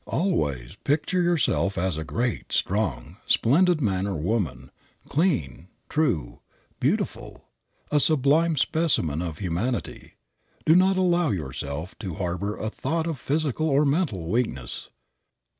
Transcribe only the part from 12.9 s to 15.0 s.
of physical or mental weakness.